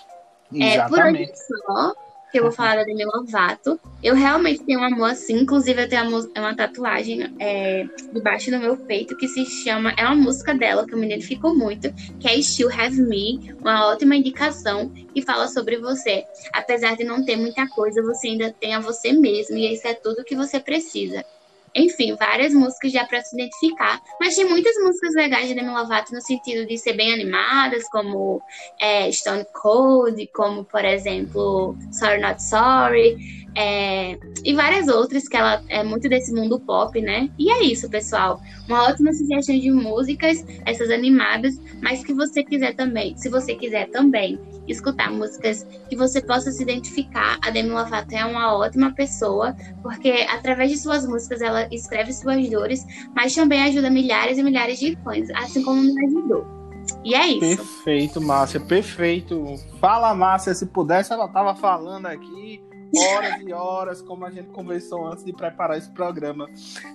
Exatamente. 0.52 0.78
É, 0.78 0.88
por 0.88 1.00
hoje 1.00 1.32
só 1.66 2.05
que 2.36 2.40
eu 2.40 2.44
vou 2.44 2.52
falar 2.52 2.76
da 2.76 2.84
Demi 2.84 3.06
Lovato. 3.06 3.80
Eu 4.04 4.14
realmente 4.14 4.62
tenho 4.66 4.82
um 4.82 4.84
amor 4.84 5.12
assim, 5.12 5.40
inclusive 5.40 5.82
eu 5.82 5.88
tenho 5.88 6.10
uma, 6.36 6.54
tatuagem 6.54 7.34
é, 7.40 7.88
debaixo 8.12 8.52
do 8.52 8.60
meu 8.60 8.76
peito 8.76 9.16
que 9.16 9.26
se 9.26 9.46
chama, 9.46 9.94
é 9.98 10.04
uma 10.04 10.16
música 10.16 10.54
dela 10.54 10.86
que 10.86 10.94
eu 10.94 11.00
me 11.00 11.06
identifico 11.06 11.56
muito, 11.56 11.94
que 12.20 12.28
é 12.28 12.42
Still 12.42 12.70
Have 12.70 13.02
Me, 13.02 13.40
uma 13.62 13.88
ótima 13.88 14.18
indicação 14.18 14.92
que 15.14 15.22
fala 15.22 15.48
sobre 15.48 15.78
você. 15.78 16.26
Apesar 16.52 16.98
de 16.98 17.06
não 17.06 17.24
ter 17.24 17.38
muita 17.38 17.70
coisa, 17.70 18.04
você 18.04 18.28
ainda 18.28 18.52
tem 18.52 18.76
a 18.76 18.82
você 18.82 19.14
mesmo 19.14 19.56
e 19.56 19.74
isso 19.74 19.88
é 19.88 19.94
tudo 19.94 20.26
que 20.26 20.36
você 20.36 20.60
precisa. 20.60 21.24
Enfim, 21.76 22.16
várias 22.16 22.54
músicas 22.54 22.92
já 22.92 23.06
para 23.06 23.22
se 23.22 23.36
identificar. 23.36 24.02
Mas 24.20 24.36
tem 24.36 24.46
muitas 24.46 24.76
músicas 24.78 25.14
legais 25.14 25.48
de 25.50 25.56
Demi 25.56 25.70
Lovato 25.70 26.14
no 26.14 26.22
sentido 26.22 26.66
de 26.66 26.78
ser 26.78 26.94
bem 26.94 27.14
animadas, 27.14 27.90
como 27.90 28.42
é, 28.80 29.12
Stone 29.12 29.46
Cold, 29.52 30.26
como, 30.34 30.64
por 30.64 30.86
exemplo, 30.86 31.76
Sorry 31.92 32.22
Not 32.22 32.42
Sorry. 32.42 33.45
É, 33.58 34.18
e 34.44 34.54
várias 34.54 34.90
outras 34.90 35.28
que 35.30 35.38
ela 35.38 35.64
é 35.70 35.82
muito 35.82 36.10
desse 36.10 36.34
mundo 36.34 36.60
pop, 36.60 37.00
né? 37.02 37.30
E 37.40 37.50
é 37.50 37.64
isso, 37.64 37.90
pessoal. 37.90 38.42
Uma 38.68 38.84
ótima 38.90 39.14
sugestão 39.14 39.58
de 39.58 39.72
músicas, 39.72 40.46
essas 40.66 40.90
animadas, 40.90 41.60
mas 41.82 42.04
que 42.04 42.14
você 42.14 42.44
quiser 42.44 42.76
também, 42.76 43.18
se 43.18 43.30
você 43.30 43.56
quiser 43.56 43.90
também 43.92 44.38
escutar 44.68 45.10
músicas 45.12 45.66
que 45.90 45.96
você 45.96 46.22
possa 46.22 46.52
se 46.52 46.64
identificar, 46.64 47.40
a 47.42 47.50
Demi 47.50 47.70
Lovato 47.70 48.14
é 48.14 48.26
uma 48.26 48.58
ótima 48.58 48.92
pessoa, 48.94 49.56
porque 49.82 50.26
através 50.30 50.72
de 50.72 50.78
suas 50.78 51.08
músicas 51.08 51.42
ela 51.42 51.68
escreve 51.72 52.12
suas 52.12 52.50
dores, 52.50 52.86
mas 53.16 53.34
também 53.34 53.64
ajuda 53.64 53.90
milhares 53.90 54.38
e 54.38 54.44
milhares 54.44 54.80
de 54.80 54.98
fãs, 55.04 55.30
assim 55.36 55.64
como 55.64 55.82
me 55.82 56.06
ajudou. 56.08 56.46
E 57.04 57.16
é 57.16 57.28
isso. 57.28 57.40
Perfeito, 57.40 58.20
Márcia, 58.20 58.60
perfeito. 58.60 59.56
Fala, 59.80 60.14
Márcia, 60.14 60.54
se 60.54 60.66
pudesse, 60.66 61.14
ela 61.14 61.28
tava 61.28 61.56
falando 61.56 62.08
aqui 62.08 62.62
horas 62.98 63.42
e 63.42 63.54
horas, 63.54 64.02
como 64.02 64.26
a 64.26 64.32
gente 64.32 64.50
conversou 64.50 65.08
antes 65.08 65.24
de 65.24 65.34
preparar 65.34 65.78
esse 65.78 65.92
programa. 65.92 66.50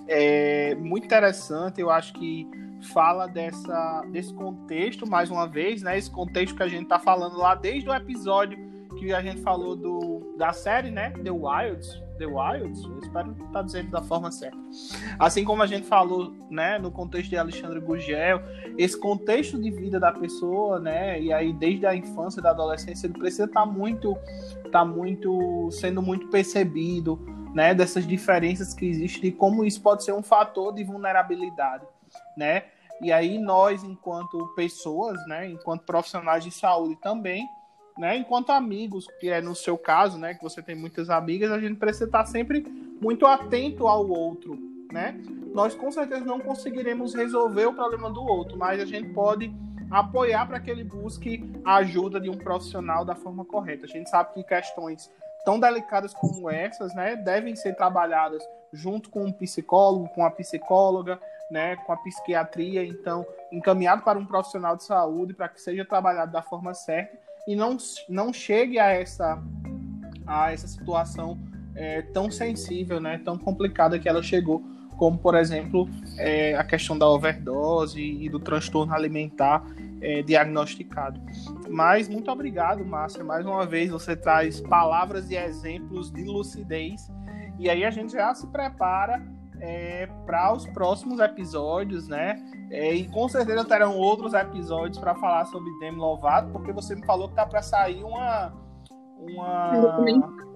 É 0.07 0.75
muito 0.75 1.05
interessante, 1.05 1.81
eu 1.81 1.89
acho 1.89 2.13
que 2.13 2.49
fala 2.93 3.27
dessa, 3.27 4.03
desse 4.11 4.33
contexto, 4.33 5.07
mais 5.07 5.29
uma 5.29 5.47
vez, 5.47 5.81
né? 5.81 5.97
Esse 5.97 6.09
contexto 6.09 6.55
que 6.55 6.63
a 6.63 6.67
gente 6.67 6.87
tá 6.87 6.97
falando 6.97 7.37
lá 7.37 7.55
desde 7.55 7.89
o 7.89 7.93
episódio 7.93 8.70
que 9.01 9.11
a 9.11 9.21
gente 9.21 9.41
falou 9.41 9.75
do, 9.75 10.35
da 10.37 10.53
série, 10.53 10.91
né? 10.91 11.09
The 11.23 11.31
Wilds. 11.31 11.99
The 12.19 12.27
Wilds, 12.27 12.83
eu 12.83 12.99
espero 12.99 13.31
estar 13.31 13.45
tá 13.51 13.61
dizendo 13.63 13.89
da 13.89 14.03
forma 14.03 14.31
certa. 14.31 14.57
Assim 15.17 15.43
como 15.43 15.63
a 15.63 15.65
gente 15.65 15.87
falou, 15.87 16.31
né, 16.51 16.77
no 16.77 16.91
contexto 16.91 17.31
de 17.31 17.37
Alexandre 17.37 17.79
Gugel, 17.79 18.39
esse 18.77 18.95
contexto 18.99 19.59
de 19.59 19.71
vida 19.71 19.99
da 19.99 20.11
pessoa, 20.11 20.79
né, 20.79 21.19
e 21.19 21.33
aí 21.33 21.51
desde 21.51 21.87
a 21.87 21.95
infância 21.95 22.39
da 22.39 22.51
adolescência, 22.51 23.07
ele 23.07 23.17
precisa 23.17 23.45
estar 23.45 23.61
tá 23.61 23.65
muito, 23.65 24.15
tá 24.71 24.85
muito, 24.85 25.71
sendo 25.71 25.99
muito 25.99 26.27
percebido, 26.27 27.19
né, 27.55 27.73
dessas 27.73 28.05
diferenças 28.07 28.71
que 28.71 28.85
existem 28.85 29.29
e 29.29 29.31
como 29.31 29.65
isso 29.65 29.81
pode 29.81 30.03
ser 30.03 30.13
um 30.13 30.21
fator 30.21 30.75
de 30.75 30.83
vulnerabilidade, 30.83 31.87
né? 32.37 32.65
E 33.01 33.11
aí 33.11 33.39
nós, 33.39 33.83
enquanto 33.83 34.53
pessoas, 34.55 35.17
né, 35.25 35.49
enquanto 35.49 35.81
profissionais 35.85 36.43
de 36.43 36.51
saúde 36.51 36.95
também, 36.97 37.47
né? 37.97 38.17
Enquanto 38.17 38.51
amigos, 38.51 39.07
que 39.19 39.29
é 39.29 39.41
no 39.41 39.55
seu 39.55 39.77
caso, 39.77 40.17
né? 40.17 40.33
Que 40.33 40.43
você 40.43 40.61
tem 40.61 40.75
muitas 40.75 41.09
amigas, 41.09 41.51
a 41.51 41.59
gente 41.59 41.77
precisa 41.77 42.05
estar 42.05 42.25
sempre 42.25 42.65
muito 43.01 43.25
atento 43.25 43.87
ao 43.87 44.07
outro, 44.07 44.57
né? 44.91 45.19
Nós 45.53 45.75
com 45.75 45.91
certeza 45.91 46.23
não 46.23 46.39
conseguiremos 46.39 47.13
resolver 47.13 47.65
o 47.65 47.73
problema 47.73 48.09
do 48.09 48.21
outro, 48.21 48.57
mas 48.57 48.81
a 48.81 48.85
gente 48.85 49.09
pode 49.09 49.53
apoiar 49.89 50.45
para 50.45 50.59
que 50.59 50.71
ele 50.71 50.83
busque 50.83 51.43
a 51.65 51.75
ajuda 51.77 52.19
de 52.19 52.29
um 52.29 52.37
profissional 52.37 53.03
da 53.03 53.13
forma 53.13 53.43
correta. 53.43 53.85
A 53.85 53.89
gente 53.89 54.09
sabe 54.09 54.33
que 54.33 54.43
questões 54.43 55.11
tão 55.43 55.59
delicadas 55.59 56.13
como 56.13 56.49
essas, 56.49 56.93
né, 56.93 57.15
devem 57.15 57.55
ser 57.55 57.75
trabalhadas 57.75 58.41
junto 58.71 59.09
com 59.09 59.25
um 59.25 59.31
psicólogo, 59.33 60.07
com 60.09 60.23
a 60.23 60.31
psicóloga, 60.31 61.19
né, 61.49 61.75
com 61.75 61.91
a 61.91 61.97
psiquiatria, 61.97 62.85
então 62.85 63.25
encaminhado 63.51 64.03
para 64.03 64.17
um 64.17 64.25
profissional 64.25 64.77
de 64.77 64.85
saúde 64.85 65.33
para 65.33 65.49
que 65.49 65.59
seja 65.59 65.83
trabalhado 65.83 66.31
da 66.31 66.41
forma 66.41 66.73
certa 66.73 67.17
e 67.47 67.55
não, 67.55 67.77
não 68.07 68.33
chegue 68.33 68.79
a 68.79 68.87
essa, 68.89 69.41
a 70.25 70.51
essa 70.51 70.67
situação 70.67 71.37
é, 71.75 72.01
tão 72.01 72.29
sensível, 72.29 72.99
né, 72.99 73.19
tão 73.23 73.37
complicada 73.37 73.97
que 73.97 74.07
ela 74.07 74.21
chegou, 74.21 74.61
como, 74.97 75.17
por 75.17 75.35
exemplo, 75.35 75.89
é, 76.17 76.55
a 76.55 76.63
questão 76.63 76.97
da 76.97 77.07
overdose 77.07 77.99
e 77.99 78.29
do 78.29 78.39
transtorno 78.39 78.93
alimentar 78.93 79.65
é, 80.01 80.21
diagnosticado. 80.21 81.19
Mas 81.69 82.07
muito 82.07 82.29
obrigado, 82.29 82.85
Márcia. 82.85 83.23
Mais 83.23 83.45
uma 83.45 83.65
vez 83.65 83.89
você 83.89 84.15
traz 84.15 84.59
palavras 84.61 85.29
e 85.31 85.35
exemplos 85.35 86.11
de 86.11 86.23
lucidez. 86.23 87.09
E 87.57 87.69
aí 87.69 87.83
a 87.83 87.91
gente 87.91 88.13
já 88.13 88.33
se 88.33 88.45
prepara 88.47 89.23
é, 89.61 90.07
para 90.25 90.53
os 90.53 90.65
próximos 90.65 91.19
episódios, 91.19 92.07
né? 92.07 92.43
É, 92.71 92.93
e 92.93 93.07
com 93.07 93.29
certeza 93.29 93.63
terão 93.63 93.95
outros 93.95 94.33
episódios 94.33 94.97
para 94.97 95.13
falar 95.15 95.45
sobre 95.45 95.71
Demi 95.79 95.97
Lovato, 95.97 96.51
porque 96.51 96.73
você 96.73 96.95
me 96.95 97.05
falou 97.05 97.29
que 97.29 97.35
tá 97.35 97.45
para 97.45 97.61
sair 97.61 98.03
uma, 98.03 98.51
uma, 99.19 99.99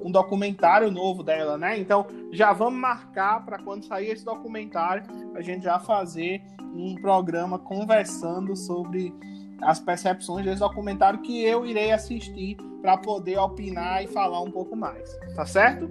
um 0.02 0.12
documentário 0.12 0.90
novo 0.90 1.22
dela, 1.22 1.56
né? 1.56 1.78
Então 1.78 2.08
já 2.32 2.52
vamos 2.52 2.80
marcar 2.80 3.46
para 3.46 3.60
quando 3.60 3.86
sair 3.86 4.10
esse 4.10 4.26
documentário 4.26 5.04
a 5.36 5.42
gente 5.42 5.64
já 5.64 5.80
fazer 5.80 6.42
um 6.74 6.96
programa 6.96 7.60
conversando 7.60 8.56
sobre 8.56 9.14
as 9.62 9.80
percepções 9.80 10.46
desse 10.46 10.60
documentário 10.60 11.22
que 11.22 11.44
eu 11.44 11.66
irei 11.66 11.92
assistir 11.92 12.58
para 12.82 12.98
poder 12.98 13.38
opinar 13.38 14.04
e 14.04 14.08
falar 14.08 14.42
um 14.42 14.52
pouco 14.52 14.76
mais, 14.76 15.16
tá 15.36 15.46
certo? 15.46 15.90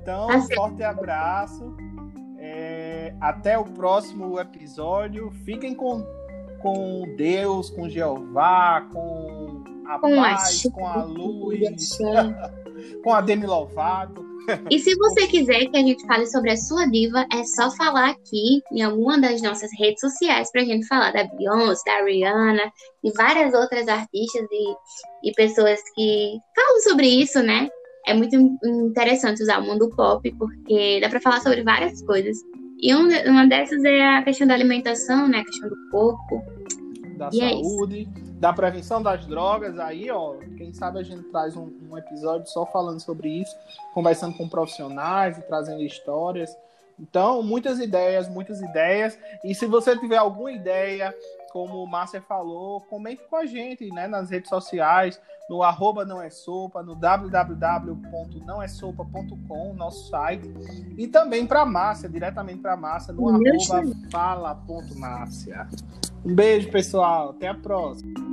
Então, 0.00 0.28
um 0.28 0.42
forte 0.54 0.82
abraço 0.82 1.76
até 3.20 3.58
o 3.58 3.64
próximo 3.64 4.38
episódio. 4.38 5.30
Fiquem 5.44 5.74
com, 5.74 6.04
com 6.60 7.14
Deus, 7.16 7.70
com 7.70 7.88
Jeová, 7.88 8.86
com 8.92 9.64
a 9.86 9.98
com 9.98 10.16
paz, 10.16 10.66
a 10.66 10.70
com 10.70 10.86
a 10.86 11.04
luz, 11.04 11.98
com 13.02 13.12
a 13.12 13.20
Demi 13.20 13.46
Lovato. 13.46 14.32
E 14.70 14.78
se 14.78 14.94
você 14.96 15.26
quiser 15.26 15.66
que 15.66 15.76
a 15.76 15.82
gente 15.82 16.04
fale 16.06 16.26
sobre 16.26 16.50
a 16.50 16.56
sua 16.56 16.86
diva, 16.86 17.24
é 17.32 17.44
só 17.44 17.70
falar 17.70 18.10
aqui 18.10 18.60
em 18.72 18.82
alguma 18.82 19.20
das 19.20 19.40
nossas 19.40 19.70
redes 19.78 20.00
sociais 20.00 20.50
pra 20.50 20.64
gente 20.64 20.86
falar 20.86 21.12
da 21.12 21.24
Beyoncé, 21.24 21.82
da 21.86 22.04
Rihanna 22.04 22.72
e 23.04 23.12
várias 23.12 23.54
outras 23.54 23.86
artistas 23.86 24.46
e, 24.50 25.28
e 25.28 25.32
pessoas 25.34 25.80
que 25.94 26.38
falam 26.56 26.80
sobre 26.80 27.06
isso, 27.06 27.40
né? 27.42 27.68
É 28.06 28.14
muito 28.14 28.34
interessante 28.64 29.42
usar 29.42 29.60
o 29.60 29.64
mundo 29.64 29.88
pop, 29.90 30.28
porque 30.36 31.00
dá 31.00 31.08
pra 31.08 31.20
falar 31.20 31.40
sobre 31.40 31.62
várias 31.62 32.02
coisas. 32.02 32.36
E 32.82 32.92
um, 32.96 33.06
uma 33.30 33.46
dessas 33.46 33.84
é 33.84 34.16
a 34.16 34.22
questão 34.24 34.44
da 34.44 34.54
alimentação, 34.54 35.28
né? 35.28 35.38
A 35.38 35.44
questão 35.44 35.68
do 35.68 35.88
corpo. 35.88 36.42
da 37.16 37.30
E 37.32 37.40
é 37.40 37.50
saúde, 37.50 38.08
da 38.40 38.52
prevenção 38.52 39.00
das 39.00 39.24
drogas. 39.24 39.78
Aí, 39.78 40.10
ó, 40.10 40.34
quem 40.56 40.72
sabe 40.74 40.98
a 40.98 41.02
gente 41.04 41.22
traz 41.28 41.56
um, 41.56 41.70
um 41.88 41.96
episódio 41.96 42.48
só 42.48 42.66
falando 42.66 42.98
sobre 42.98 43.28
isso, 43.28 43.54
conversando 43.94 44.36
com 44.36 44.48
profissionais 44.48 45.38
e 45.38 45.42
trazendo 45.42 45.80
histórias. 45.80 46.52
Então, 46.98 47.40
muitas 47.40 47.78
ideias, 47.78 48.28
muitas 48.28 48.60
ideias. 48.60 49.16
E 49.44 49.54
se 49.54 49.64
você 49.66 49.96
tiver 49.96 50.16
alguma 50.16 50.50
ideia, 50.50 51.14
como 51.52 51.82
o 51.82 51.86
Márcia 51.86 52.22
falou, 52.22 52.80
comente 52.80 53.22
com 53.28 53.36
a 53.36 53.44
gente 53.44 53.90
né, 53.90 54.08
nas 54.08 54.30
redes 54.30 54.48
sociais, 54.48 55.20
no 55.50 55.62
arroba 55.62 56.02
não 56.04 56.22
é 56.22 56.30
sopa, 56.30 56.82
no 56.82 56.94
www.nãoessopa.com, 56.94 59.74
nosso 59.74 60.08
site. 60.08 60.50
E 60.96 61.06
também 61.06 61.46
para 61.46 61.60
a 61.60 61.66
Márcia, 61.66 62.08
diretamente 62.08 62.60
para 62.60 62.72
a 62.72 62.76
Márcia, 62.76 63.12
no 63.12 63.28
arroba 63.28 63.82
fala.márcia. 64.10 65.68
Um 66.24 66.34
beijo, 66.34 66.70
pessoal. 66.70 67.30
Até 67.30 67.48
a 67.48 67.54
próxima. 67.54 68.31